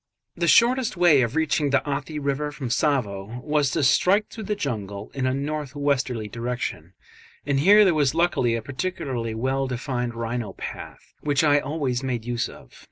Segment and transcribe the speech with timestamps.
[0.35, 4.55] The shortest way of reaching the Athi river from Tsavo was to strike through the
[4.55, 6.93] jungle in a north westerly direction,
[7.45, 12.25] and here there was luckily a particularly well defined rhino path which I always made
[12.25, 12.73] use of.